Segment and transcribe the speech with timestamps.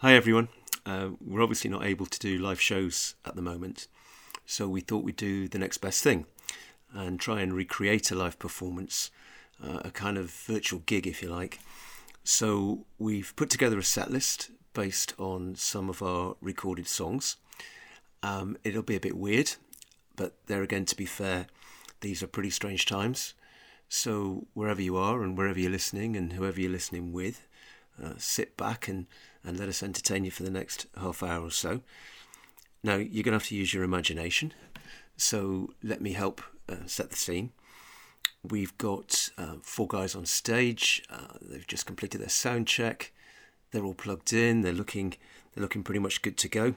[0.00, 0.48] Hi everyone.
[0.84, 3.88] Uh, we're obviously not able to do live shows at the moment,
[4.44, 6.26] so we thought we'd do the next best thing
[6.92, 9.10] and try and recreate a live performance,
[9.64, 11.60] uh, a kind of virtual gig, if you like.
[12.24, 17.36] So we've put together a set list based on some of our recorded songs.
[18.22, 19.54] Um, it'll be a bit weird,
[20.14, 21.46] but there again, to be fair,
[22.02, 23.32] these are pretty strange times.
[23.88, 27.48] So wherever you are and wherever you're listening and whoever you're listening with,
[28.02, 29.06] uh, sit back and
[29.46, 31.80] and let us entertain you for the next half hour or so.
[32.82, 34.52] Now, you're going to have to use your imagination,
[35.16, 37.52] so let me help uh, set the scene.
[38.42, 41.02] We've got uh, four guys on stage.
[41.10, 43.12] Uh, they've just completed their sound check.
[43.70, 44.60] They're all plugged in.
[44.60, 45.14] They're looking.
[45.54, 46.74] They're looking pretty much good to go.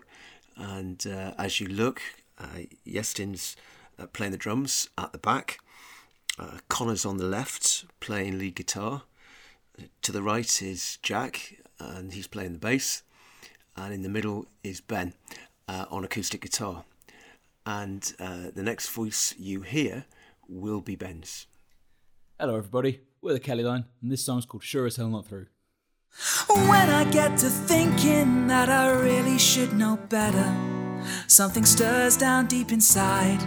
[0.56, 2.02] And uh, as you look,
[2.40, 3.56] uh, Yestin's
[4.00, 5.60] uh, playing the drums at the back.
[6.70, 9.04] Connor's on the left playing lead guitar.
[10.04, 13.04] To the right is Jack, and he's playing the bass.
[13.76, 15.14] And in the middle is Ben
[15.68, 16.84] uh, on acoustic guitar.
[17.66, 20.06] And uh, the next voice you hear
[20.48, 21.46] will be Ben's.
[22.40, 23.02] Hello, everybody.
[23.22, 25.48] We're the Kelly Line, and this song's called Sure as Hell Not Through.
[26.48, 30.56] When I get to thinking that I really should know better,
[31.28, 33.42] something stirs down deep inside,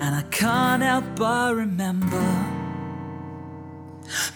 [0.00, 2.53] and I can't help but remember.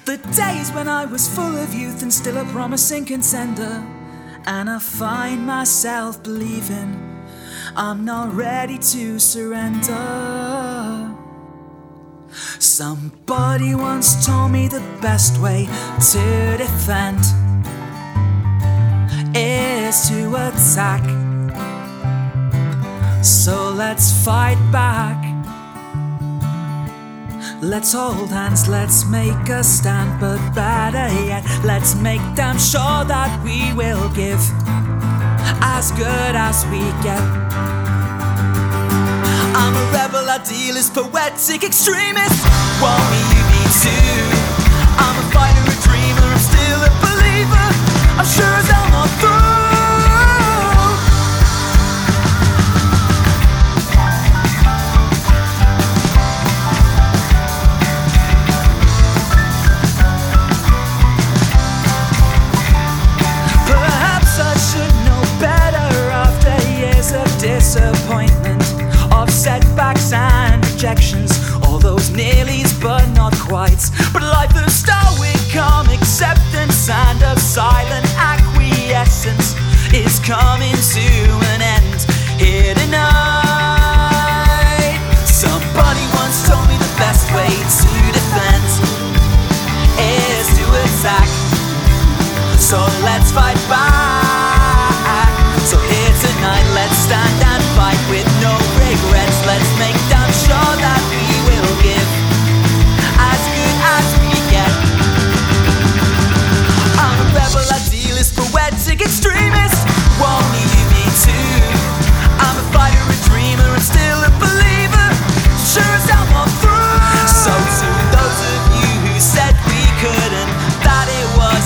[0.05, 3.85] The days when I was full of youth and still a promising contender.
[4.47, 7.09] And I find myself believing
[7.77, 9.95] I'm not ready to surrender.
[12.59, 15.67] Somebody once told me the best way
[16.13, 17.21] to defend
[19.37, 21.05] is to attack.
[23.23, 25.28] So let's fight back.
[27.61, 33.31] Let's hold hands, let's make a stand, but better yet, let's make damn sure that
[33.45, 34.41] we will give
[35.63, 37.23] as good as we get.
[39.55, 42.39] I'm a rebel, idealist, poetic extremist.
[42.83, 44.23] Want me, you be too.
[44.99, 47.67] I'm a fighter, a dreamer, I'm still a believer.
[48.19, 48.98] I'm sure as hell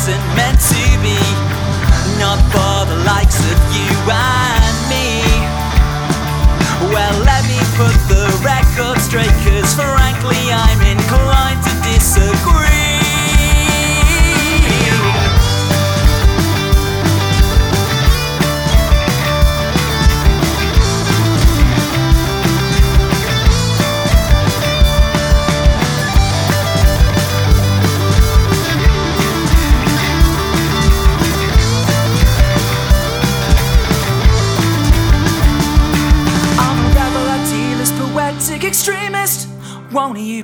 [0.08, 0.41] it wasn't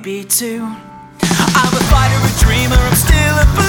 [0.01, 0.61] be too?
[0.61, 3.68] I'm a fighter, a dreamer, I'm still a believer.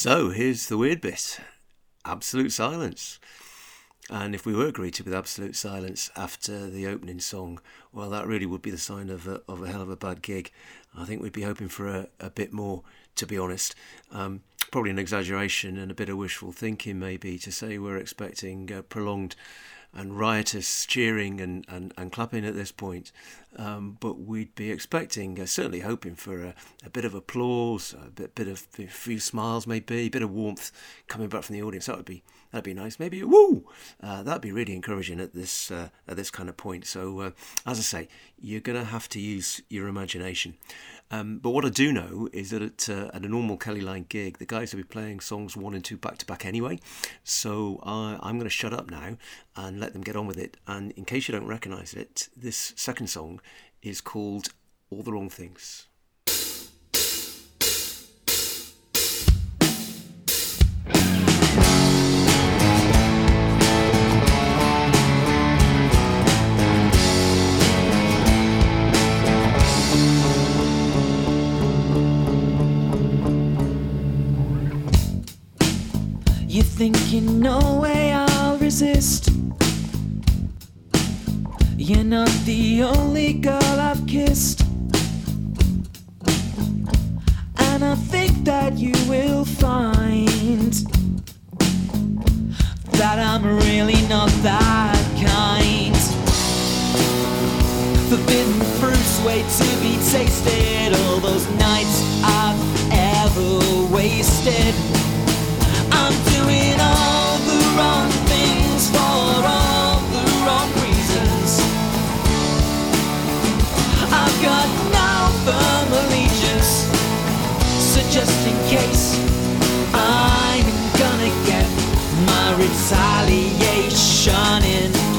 [0.00, 1.40] So here's the weird bit
[2.06, 3.18] absolute silence.
[4.08, 7.60] And if we were greeted with absolute silence after the opening song,
[7.92, 10.22] well, that really would be the sign of a, of a hell of a bad
[10.22, 10.52] gig.
[10.96, 12.82] I think we'd be hoping for a, a bit more,
[13.16, 13.74] to be honest.
[14.10, 18.72] Um, probably an exaggeration and a bit of wishful thinking, maybe, to say we're expecting
[18.72, 19.36] a prolonged
[19.92, 23.12] and riotous cheering and, and, and clapping at this point.
[23.56, 26.54] Um, but we'd be expecting, uh, certainly hoping for a,
[26.86, 30.30] a, bit of applause, a bit, bit of a few smiles, maybe a bit of
[30.30, 30.70] warmth
[31.08, 31.86] coming back from the audience.
[31.86, 32.22] That would be
[32.52, 33.00] that'd be nice.
[33.00, 33.66] Maybe woo.
[34.00, 36.86] Uh, that'd be really encouraging at this uh, at this kind of point.
[36.86, 37.30] So uh,
[37.66, 38.08] as I say,
[38.40, 40.54] you're going to have to use your imagination.
[41.10, 44.06] Um, but what I do know is that at, uh, at a normal Kelly Line
[44.08, 46.78] gig, the guys will be playing songs one and two back to back anyway.
[47.24, 49.16] So I'm going to shut up now
[49.56, 50.56] and let them get on with it.
[50.66, 53.40] And in case you don't recognise it, this second song
[53.82, 54.50] is called
[54.90, 55.88] All the Wrong Things.
[77.20, 79.30] You know way I'll resist.
[81.76, 84.62] You're not the only girl I've kissed.
[87.58, 90.72] And I think that you will find
[92.92, 95.96] that I'm really not that kind.
[98.08, 100.94] Forbidden fruits wait to be tasted.
[100.94, 104.74] All those nights I've ever wasted.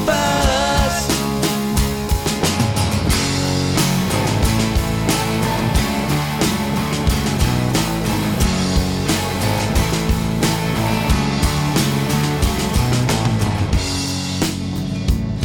[0.06, 1.10] First.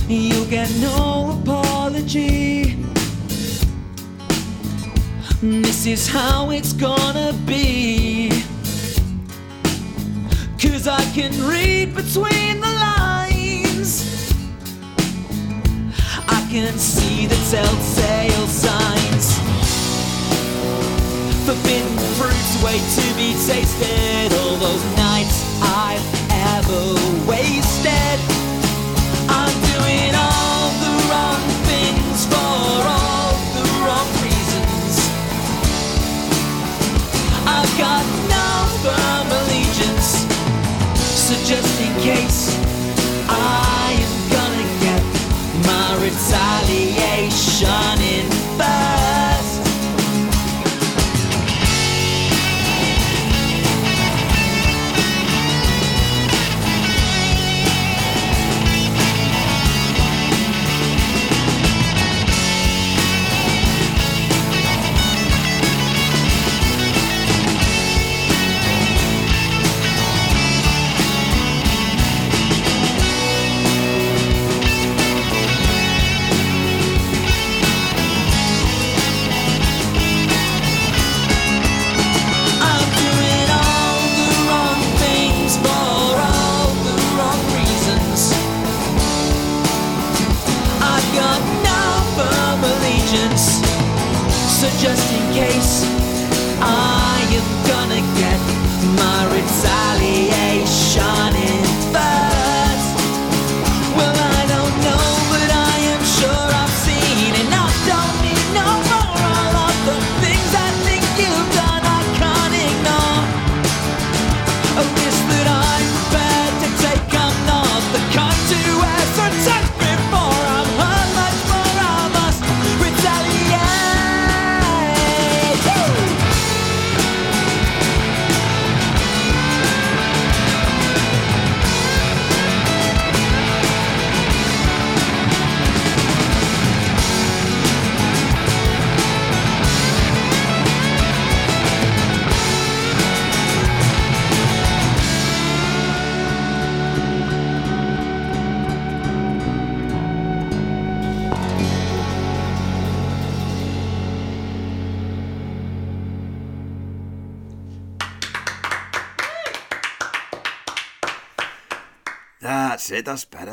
[0.10, 2.78] You'll get no apology.
[5.42, 8.30] This is how it's gonna be.
[10.60, 12.97] Cause I can read between the lines.
[16.64, 19.38] Can see the telltale signs.
[21.46, 24.34] Forbidden fruits wait to be tasted.
[24.42, 26.08] All those nights I've
[26.58, 26.82] ever
[27.30, 28.18] wasted.
[29.30, 34.94] I'm doing all the wrong things for all the wrong reasons.
[37.46, 38.50] I've got no
[38.82, 40.26] firm allegiance,
[41.22, 42.37] so just in case
[46.32, 46.67] my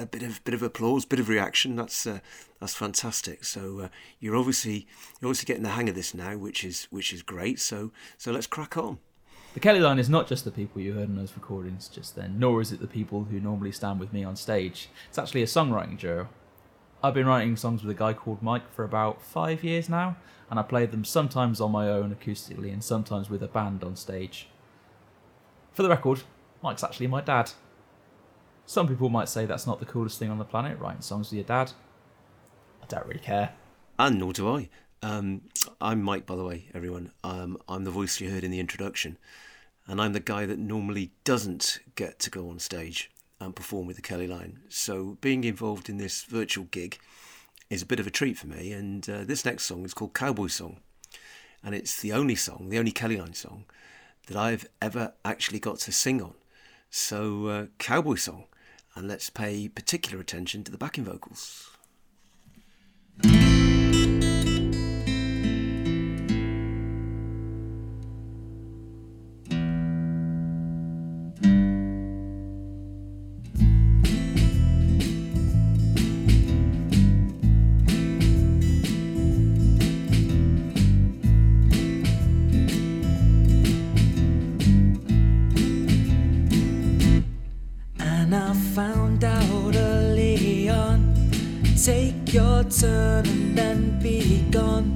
[0.05, 0.25] better.
[0.25, 1.77] Bit of bit of applause, bit of reaction.
[1.77, 2.21] That's uh,
[2.61, 3.45] that's fantastic.
[3.45, 3.89] So uh,
[4.21, 4.87] you're obviously
[5.21, 7.61] you're obviously getting the hang of this now, which is which is great.
[7.61, 8.99] So so let's crack on.
[9.55, 12.41] The Kelly line is not just the people you heard in those recordings just then,
[12.41, 14.89] nor is it the people who normally stand with me on stage.
[15.09, 16.29] It's actually a songwriting duo.
[17.05, 20.17] I've been writing songs with a guy called Mike for about five years now,
[20.51, 23.95] and I play them sometimes on my own acoustically and sometimes with a band on
[23.95, 24.49] stage.
[25.73, 26.23] For the record,
[26.63, 27.53] Mike's actually my dad.
[28.67, 31.37] Some people might say that's not the coolest thing on the planet, writing songs with
[31.37, 31.73] your dad.
[32.83, 33.53] I don't really care.
[33.99, 34.69] And nor do I.
[35.03, 35.43] Um,
[35.81, 37.13] I'm Mike, by the way, everyone.
[37.23, 39.19] Um, I'm the voice you heard in the introduction,
[39.87, 43.97] and I'm the guy that normally doesn't get to go on stage and perform with
[43.97, 44.61] the Kelly Line.
[44.71, 46.99] So being involved in this virtual gig
[47.69, 48.73] is a bit of a treat for me.
[48.73, 50.81] And uh, this next song is called Cowboy Song,
[51.63, 53.67] and it's the only song, the only Kelly Line song
[54.27, 56.35] that I've ever actually got to sing on.
[56.89, 58.47] So uh, Cowboy Song,
[58.97, 61.74] and let's pay particular attention to the backing vocals.
[93.65, 94.95] And be gone.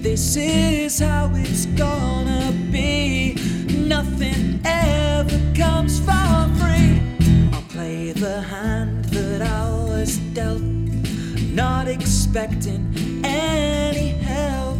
[0.00, 3.34] This is how it's gonna be.
[3.94, 6.92] Nothing ever comes for free.
[7.52, 10.62] I'll play the hand that I was dealt,
[11.62, 12.82] not expecting
[13.24, 14.78] any help.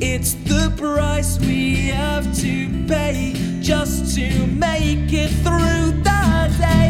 [0.00, 2.54] It's the price we have to
[2.86, 6.24] pay just to make it through the
[6.66, 6.88] day.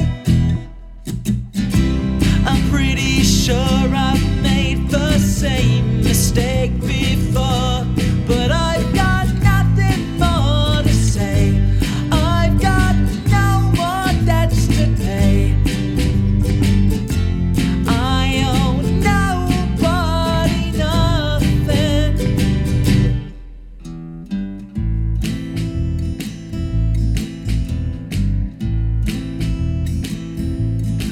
[2.50, 4.42] I'm pretty sure I've
[4.93, 7.87] the same mistake before,
[8.27, 11.59] but I've got nothing more to say.
[12.13, 12.95] I've got
[13.31, 15.57] no more debts to pay.
[17.89, 22.17] I owe nobody nothing.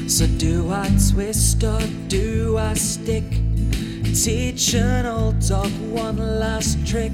[0.06, 3.39] So do I twist or do I stick?
[4.22, 7.10] Teach an old dog one last trick.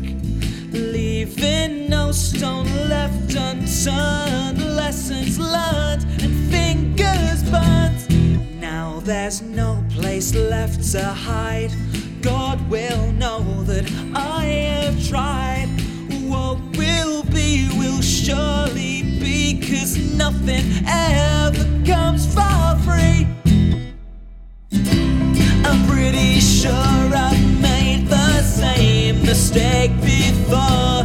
[0.72, 4.74] Leaving no stone left unturned.
[4.74, 8.10] Lessons learned and fingers burnt.
[8.60, 11.70] Now there's no place left to hide.
[12.22, 15.68] God will know that I have tried.
[16.26, 22.75] What will be will surely be, cause nothing ever comes for
[26.62, 30.95] sure I've made the same mistake before,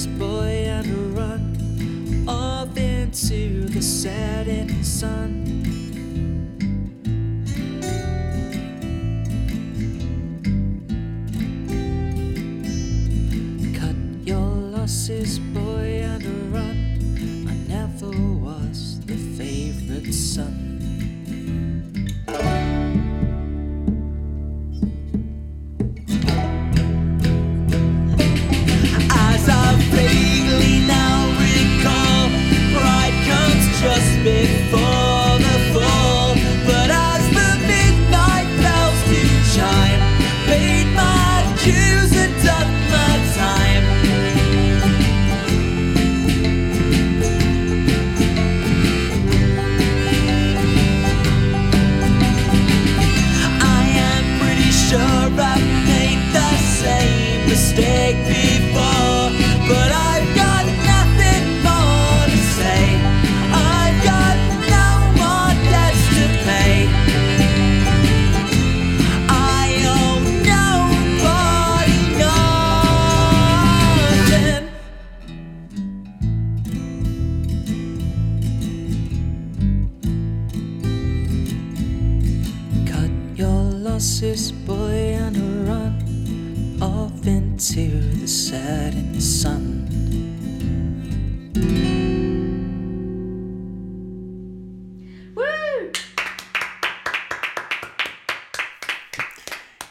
[0.00, 5.79] losses, boy, and run off into the setting sun.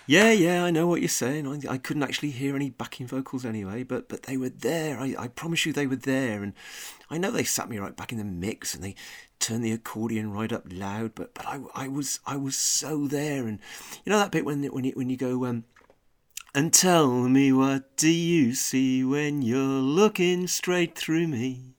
[0.10, 1.46] Yeah, yeah, I know what you're saying.
[1.46, 5.00] I, I couldn't actually hear any backing vocals anyway, but but they were there.
[5.00, 6.42] I, I promise you they were there.
[6.42, 6.54] And
[7.12, 8.96] I know they sat me right back in the mix and they
[9.38, 13.46] turned the accordion right up loud, but but I, I was I was so there.
[13.46, 13.60] And
[14.04, 15.66] you know that bit when when you, when you go um
[16.56, 21.76] and tell me what do you see when you're looking straight through me?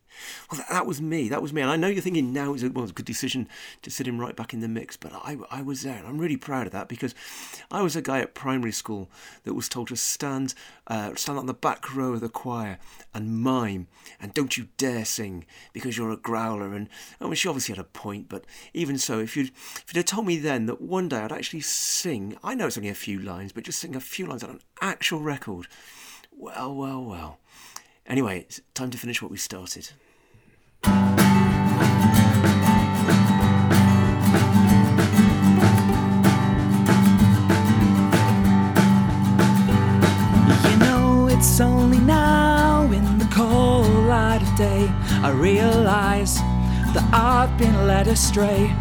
[0.50, 1.28] Well, that, that was me.
[1.28, 1.62] That was me.
[1.62, 3.48] And I know you're thinking now is a, well, it's a good decision
[3.82, 5.96] to sit him right back in the mix, but I, I was there.
[5.96, 7.14] And I'm really proud of that because
[7.70, 9.10] I was a guy at primary school
[9.44, 10.54] that was told to stand,
[10.86, 12.78] uh, stand on the back row of the choir
[13.14, 13.88] and mime,
[14.20, 16.74] and don't you dare sing because you're a growler.
[16.74, 16.88] And
[17.20, 20.06] I mean, she obviously had a point, but even so, if you'd, if you'd have
[20.06, 23.18] told me then that one day I'd actually sing, I know it's only a few
[23.18, 25.66] lines, but just sing a few lines on an actual record,
[26.36, 27.38] well, well, well.
[28.06, 29.90] Anyway, it's time to finish what we started.
[30.84, 30.92] You
[40.78, 44.88] know, it's only now in the cold light of day
[45.22, 46.36] I realize
[46.94, 48.74] that I've been led astray.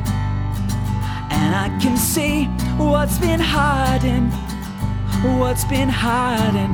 [1.31, 2.45] And I can see
[2.77, 4.31] what's been hiding,
[5.39, 6.73] what's been hiding,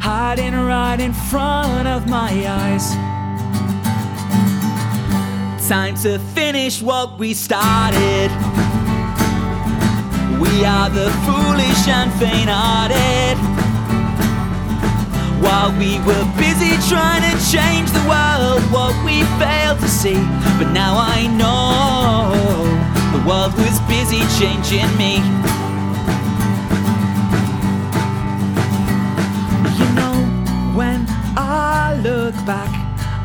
[0.00, 3.21] hiding right in front of my eyes.
[5.72, 8.30] Time to finish what we started.
[10.38, 13.38] We are the foolish and faint hearted.
[15.42, 20.20] While we were busy trying to change the world, what we failed to see.
[20.58, 22.36] But now I know
[23.16, 25.24] the world was busy changing me.
[29.78, 30.16] You know,
[30.76, 32.68] when I look back,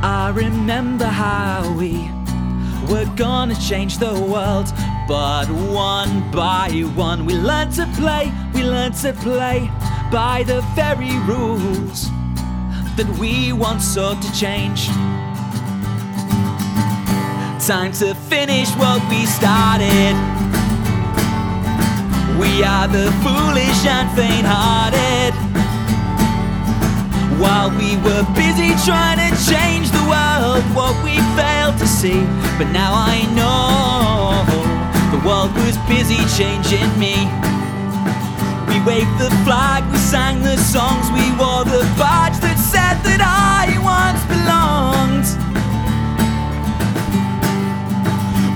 [0.01, 2.16] I remember how we
[2.89, 4.71] were gonna change the world.
[5.07, 9.69] But one by one, we learn to play, we learn to play
[10.11, 12.09] by the very rules
[12.97, 14.87] that we once sought to change.
[17.65, 20.15] Time to finish what we started.
[22.39, 25.66] We are the foolish and faint hearted.
[27.37, 32.25] While we were busy trying to change the world, what we failed to see.
[32.57, 34.41] But now I know
[35.13, 37.29] the world was busy changing me.
[38.67, 43.21] We waved the flag, we sang the songs, we wore the badge that said that
[43.21, 45.29] I once belonged.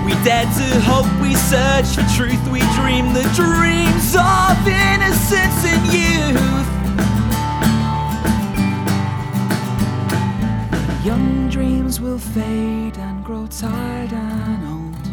[0.05, 5.85] We dared to hope, we searched for truth, we dreamed the dreams of innocence and
[5.93, 6.80] youth.
[12.01, 15.07] Will fade and grow tired and old.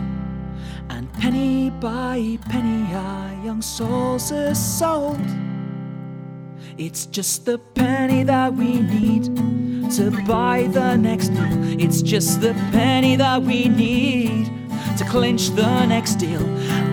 [0.89, 5.21] And penny by penny, our young souls are sold.
[6.79, 9.25] It's just the penny that we need
[9.93, 11.81] to buy the next meal.
[11.81, 14.47] It's just the penny that we need
[14.97, 16.43] to clinch the next deal.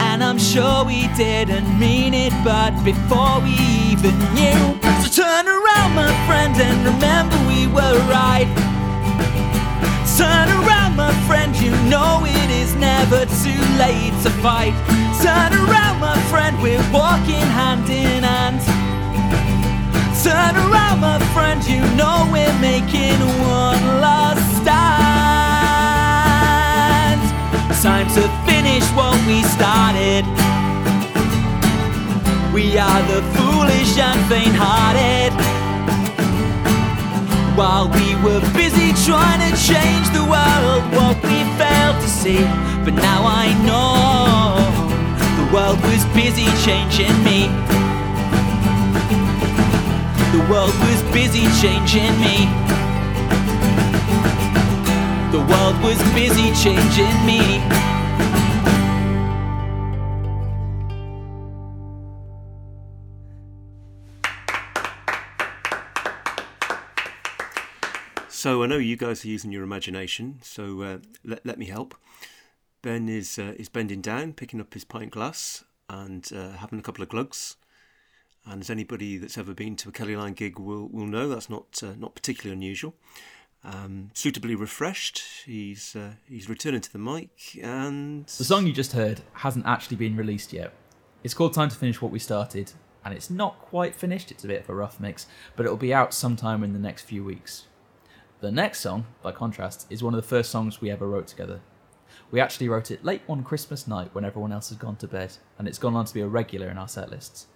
[0.02, 3.56] And I'm sure we didn't mean it, but before we
[3.92, 4.62] even knew.
[5.04, 8.75] So turn around, my friend, and remember we were right.
[10.18, 14.74] Turn around, my friend, you know it is never too late to fight.
[15.22, 18.62] Turn around, my friend, we're walking hand in hand.
[20.24, 24.96] Turn around, my friend, you know we're making one last stand.
[27.84, 30.26] Time to finish what we started.
[32.54, 35.55] We are the foolish and faint hearted.
[37.56, 42.44] While we were busy trying to change the world, what we failed to see.
[42.84, 44.60] But now I know
[45.40, 47.48] the world was busy changing me.
[50.36, 52.52] The world was busy changing me.
[55.32, 57.95] The world was busy changing me.
[68.46, 71.96] So I know you guys are using your imagination, so uh, let, let me help.
[72.84, 76.84] Ben is uh, is bending down, picking up his pint glass, and uh, having a
[76.84, 77.56] couple of glugs.
[78.46, 81.50] And as anybody that's ever been to a Kelly Line gig will will know, that's
[81.50, 82.94] not uh, not particularly unusual.
[83.64, 88.92] Um, suitably refreshed, he's uh, he's returning to the mic, and The song you just
[88.92, 90.72] heard hasn't actually been released yet.
[91.24, 94.48] It's called Time to Finish What We Started, and it's not quite finished, it's a
[94.48, 97.66] bit of a rough mix, but it'll be out sometime in the next few weeks.
[98.42, 101.62] The next song, by contrast, is one of the first songs we ever wrote together.
[102.32, 105.38] We actually wrote it late one Christmas night when everyone else had gone to bed,
[105.58, 107.48] and it's gone on to be a regular in our set lists.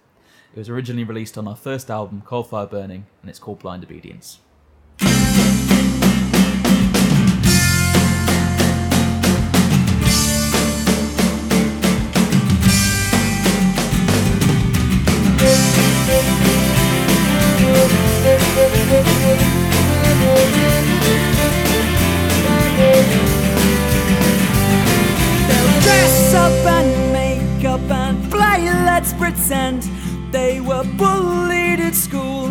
[0.54, 4.40] It was originally released on our first album, Coalfire Burning, and it's called Blind Obedience.
[26.30, 29.82] Dress up and make up and play let's pretend
[30.32, 32.48] they were bullied at school.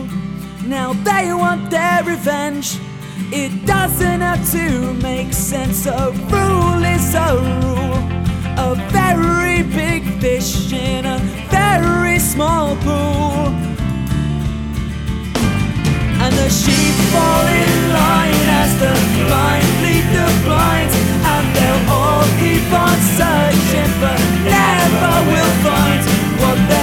[0.65, 2.77] Now they want their revenge.
[3.31, 5.85] It doesn't have to make sense.
[5.85, 7.99] A rule is a rule.
[8.57, 13.68] A very big fish in a very small pool.
[16.39, 18.93] The sheep fall in line as the
[19.27, 20.89] blind lead the.
[21.33, 26.01] And they'll all keep on searching, but never will find
[26.39, 26.78] what they're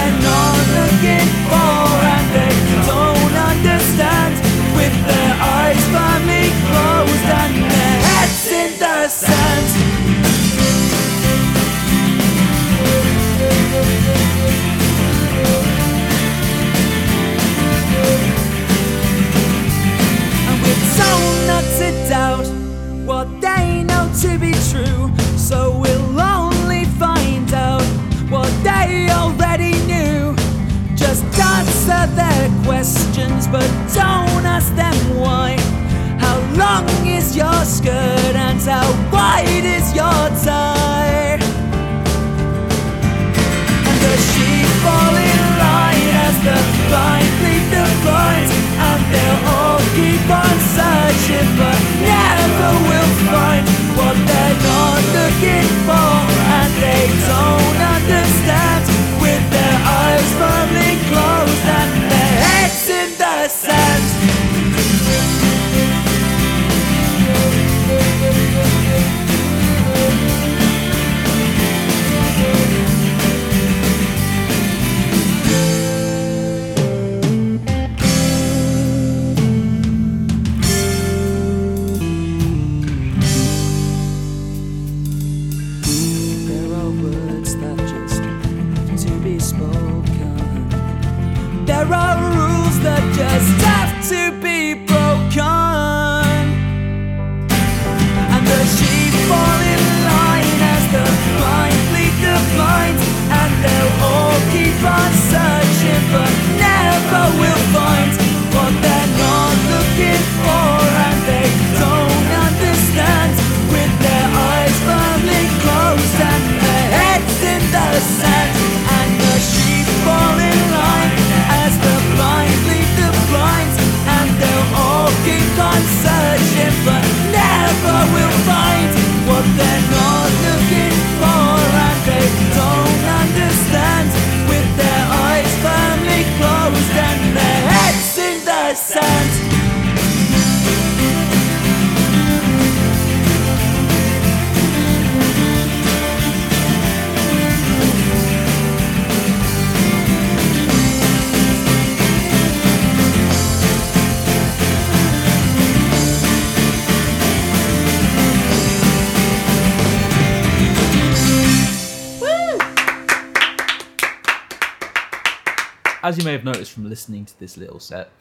[166.07, 168.11] As you may have noticed from listening to this little set,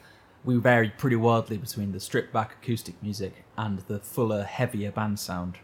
[0.45, 5.21] we varied pretty wildly between the stripped back acoustic music and the fuller, heavier band
[5.21, 5.59] sound.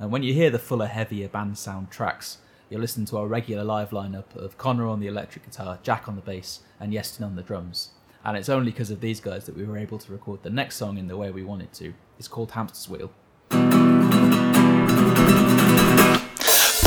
[0.00, 3.62] And when you hear the fuller, heavier band sound tracks, you'll listen to our regular
[3.62, 7.36] live lineup of Connor on the electric guitar, Jack on the bass, and Yestin on
[7.36, 7.90] the drums.
[8.24, 10.74] And it's only because of these guys that we were able to record the next
[10.74, 11.94] song in the way we wanted to.
[12.18, 13.12] It's called Hamster's Wheel.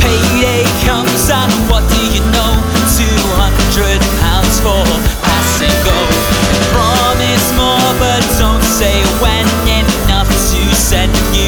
[0.04, 2.60] Payday comes and what do you know?
[2.98, 4.23] 200 pounds
[4.64, 4.84] for
[5.28, 5.98] pass and go.
[6.72, 9.44] Promise more, but don't say when.
[9.68, 11.43] Enough to send you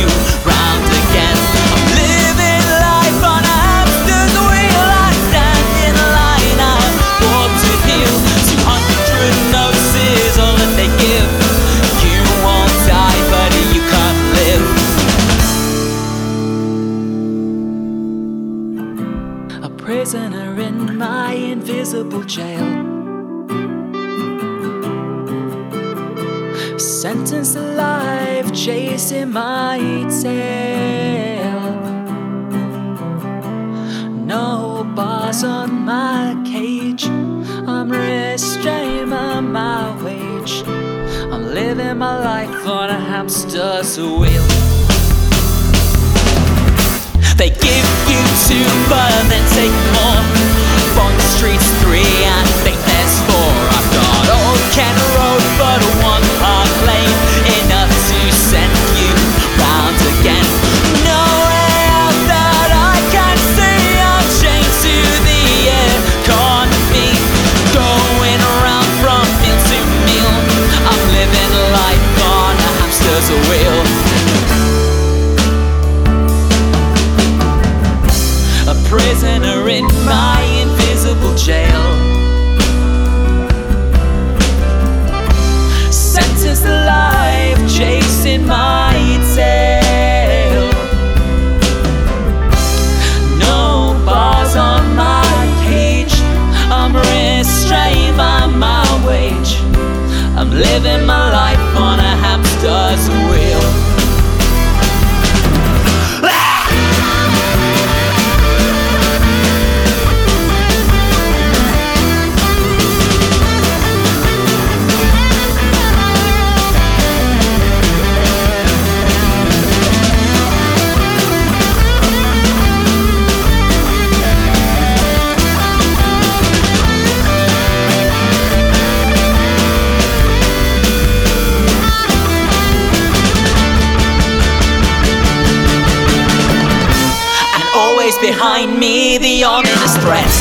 [138.26, 140.34] behind me the ominous threat.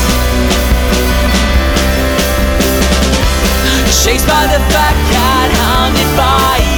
[4.03, 6.74] Chased by the fat cat, hounded by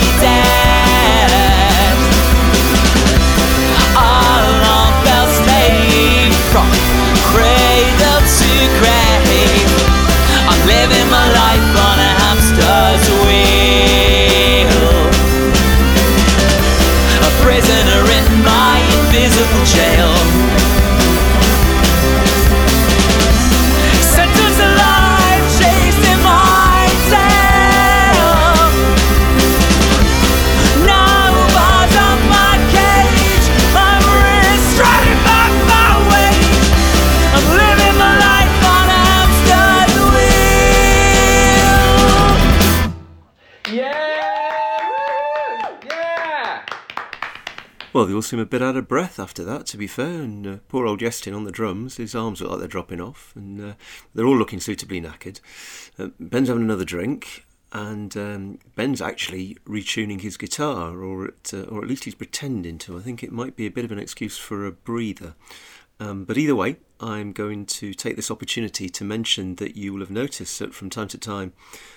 [48.07, 50.21] they all seem a bit out of breath after that, to be fair.
[50.21, 53.33] And uh, poor old Justin on the drums, his arms look like they're dropping off,
[53.35, 53.73] and uh,
[54.13, 55.39] they're all looking suitably knackered.
[55.99, 61.63] Uh, Ben's having another drink, and um, Ben's actually retuning his guitar, or at, uh,
[61.63, 62.97] or at least he's pretending to.
[62.97, 65.35] I think it might be a bit of an excuse for a breather.
[65.99, 69.99] Um, but either way, I'm going to take this opportunity to mention that you will
[69.99, 71.53] have noticed that from time to time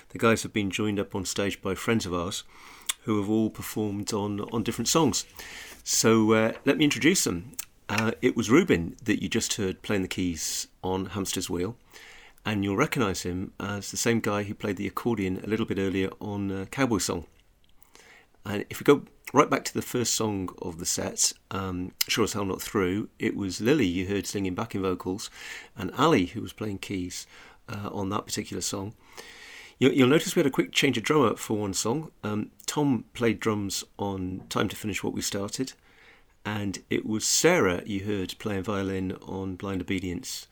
[0.09, 2.43] the guys have been joined up on stage by friends of ours
[3.03, 5.25] who have all performed on, on different songs.
[5.83, 7.53] So uh, let me introduce them.
[7.89, 11.75] Uh, it was Ruben that you just heard playing the keys on Hamster's Wheel,
[12.45, 15.79] and you'll recognise him as the same guy who played the accordion a little bit
[15.79, 17.25] earlier on uh, Cowboy Song.
[18.45, 22.23] And if we go right back to the first song of the set, um, Sure
[22.23, 25.29] as Hell Not Through, it was Lily you heard singing backing vocals,
[25.75, 27.25] and Ali who was playing keys
[27.67, 28.93] uh, on that particular song.
[29.81, 32.11] You'll, you'll notice we had a quick change of drummer for one song.
[32.23, 35.73] Um, Tom played drums on Time to Finish What We Started,
[36.45, 40.45] and it was Sarah you heard playing violin on Blind Obedience.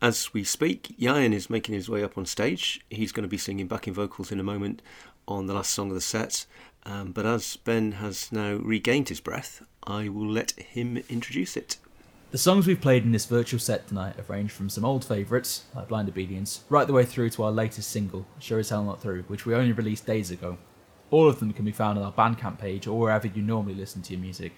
[0.00, 2.80] As we speak, Yayan is making his way up on stage.
[2.88, 4.80] He's going to be singing backing vocals in a moment
[5.26, 6.46] on the last song of the set.
[6.86, 11.78] Um, but as Ben has now regained his breath, I will let him introduce it.
[12.30, 15.64] The songs we've played in this virtual set tonight have ranged from some old favourites,
[15.74, 19.02] like Blind Obedience, right the way through to our latest single, Sure as Hell Not
[19.02, 20.56] Through, which we only released days ago.
[21.10, 24.00] All of them can be found on our Bandcamp page or wherever you normally listen
[24.02, 24.52] to your music.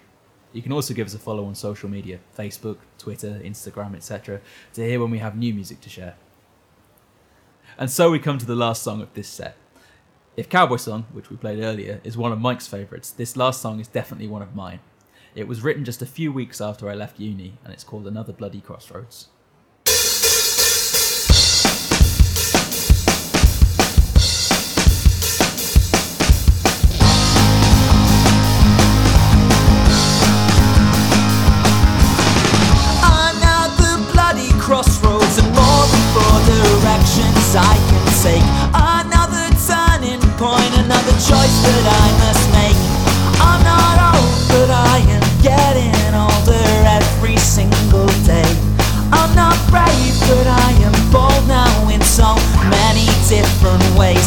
[0.51, 4.39] You can also give us a follow on social media Facebook, Twitter, Instagram, etc.
[4.73, 6.13] to hear when we have new music to share.
[7.79, 9.57] And so we come to the last song of this set.
[10.37, 13.79] If Cowboy Song, which we played earlier, is one of Mike's favourites, this last song
[13.79, 14.79] is definitely one of mine.
[15.35, 18.33] It was written just a few weeks after I left uni, and it's called Another
[18.33, 19.29] Bloody Crossroads.
[38.73, 42.92] another turning point, another choice that I must make.
[49.73, 52.35] brave, but I am bold now in so
[52.69, 54.21] many different ways.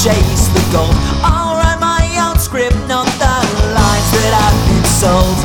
[0.00, 0.88] Chase the goal.
[1.20, 3.36] I'll write my own script, not the
[3.76, 5.36] lines that I've been sold.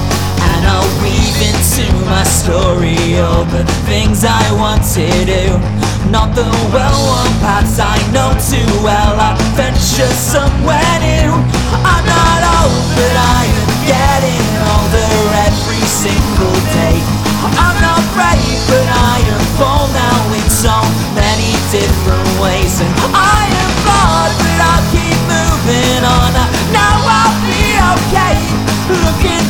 [0.48, 5.60] And I'll weave into my story all the things I want to do.
[6.08, 9.20] Not the well-worn paths I know too well.
[9.20, 11.36] I venture somewhere new.
[11.84, 15.12] I'm not old, but I am getting older
[15.52, 16.96] every single day.
[17.60, 20.76] I'm not brave, but I am bold now in so
[21.12, 22.80] many different ways.
[22.80, 23.45] And I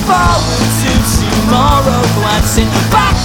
[0.06, 3.18] forward to tomorrow, glancing back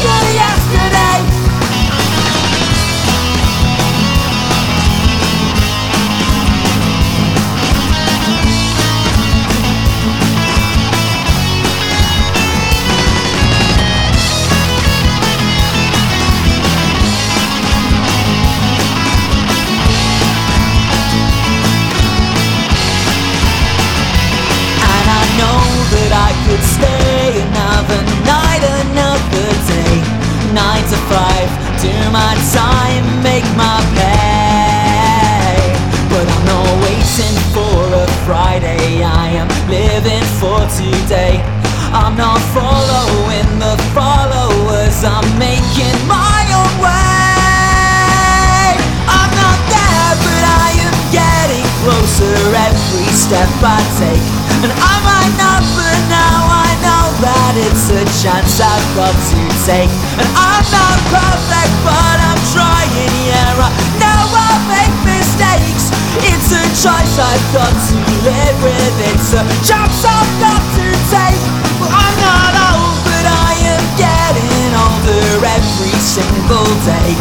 [59.70, 59.90] to take.
[60.18, 63.54] And I'm not perfect, but I'm trying, yeah.
[63.54, 63.70] I
[64.02, 65.94] know I make mistakes.
[66.18, 68.94] It's a choice I've got to live with.
[69.14, 71.42] It's a chance I've got to take.
[71.78, 77.14] Well, I'm not old, but I am getting older every single day.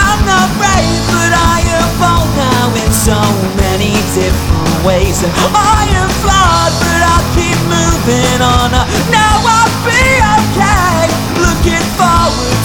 [0.00, 3.18] I'm not brave, but I am bold now in so
[3.60, 5.20] many different ways.
[5.52, 8.72] I am flawed, but I'll keep moving on.
[9.12, 9.30] Now.
[9.80, 10.19] Looking forward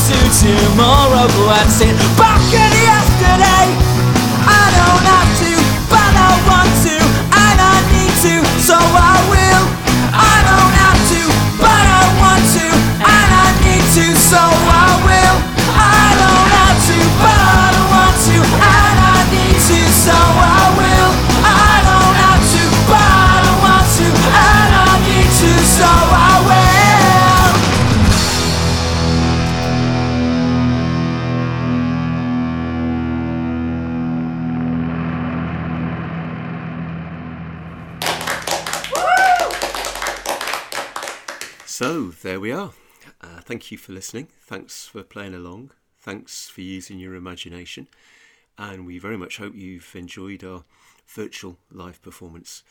[0.06, 3.66] to tomorrow, glancing back at yesterday.
[4.46, 5.52] I don't have to,
[5.90, 6.96] but I want to,
[7.34, 9.66] and I need to, so I will.
[10.14, 11.22] I don't have to,
[11.58, 12.68] but I want to,
[13.02, 14.75] and I need to, so I
[42.26, 42.72] there we are.
[43.22, 44.28] Uh, thank you for listening.
[44.42, 45.70] Thanks for playing along.
[46.00, 47.88] Thanks for using your imagination.
[48.58, 50.64] And we very much hope you've enjoyed our
[51.06, 52.64] virtual live performance.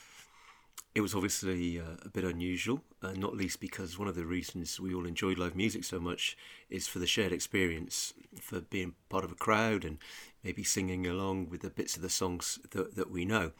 [0.92, 4.80] It was obviously uh, a bit unusual, uh, not least because one of the reasons
[4.80, 6.36] we all enjoy live music so much
[6.68, 9.98] is for the shared experience, for being part of a crowd and
[10.42, 13.52] maybe singing along with the bits of the songs that, that we know.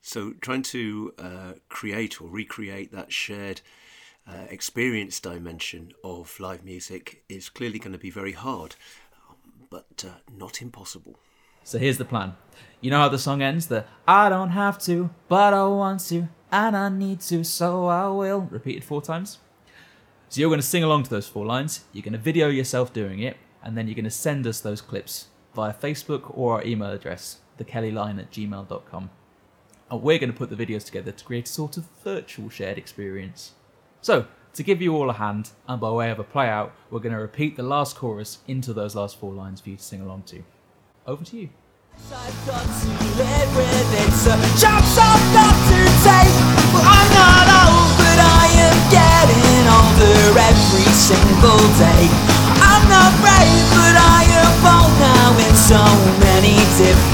[0.00, 3.62] So, trying to uh, create or recreate that shared
[4.28, 8.76] uh, experience dimension of live music is clearly going to be very hard,
[9.70, 11.18] but uh, not impossible.
[11.64, 12.34] So here's the plan.
[12.80, 13.66] You know how the song ends?
[13.66, 18.08] The I don't have to, but I want to, and I need to, so I
[18.08, 18.40] will.
[18.50, 19.38] Repeated four times.
[20.28, 21.84] So you're going to sing along to those four lines.
[21.92, 24.80] You're going to video yourself doing it, and then you're going to send us those
[24.80, 29.10] clips via Facebook or our email address, thekellyline at gmail.com.
[29.90, 32.76] And we're going to put the videos together to create a sort of virtual shared
[32.76, 33.52] experience.
[34.08, 37.00] So, to give you all a hand, and by way of a play out, we're
[37.00, 40.00] going to repeat the last chorus into those last four lines for you to sing
[40.00, 40.42] along to.
[41.06, 41.50] Over to you.
[42.10, 43.04] I've I've I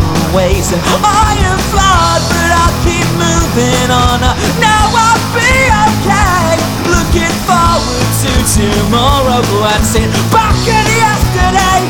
[0.06, 0.70] I ways.
[0.70, 4.20] I am flawed, but I'll keep moving on.
[4.62, 5.53] Now forward
[8.24, 11.80] to tomorrow, glancing back at yesterday.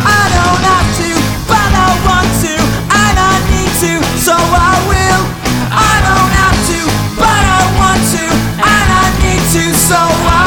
[0.00, 1.10] I don't have to,
[1.44, 5.22] but I want to, and I need to, so I will.
[5.68, 6.80] I don't have to,
[7.20, 8.24] but I want to,
[8.64, 10.37] and I need to, so I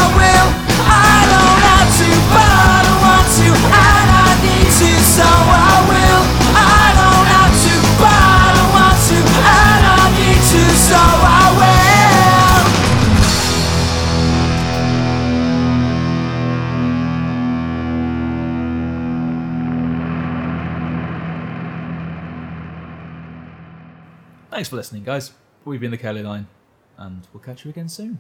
[24.62, 25.32] Thanks for listening, guys.
[25.66, 26.46] We've been the Kelly Line,
[26.96, 28.20] and we'll catch you again soon.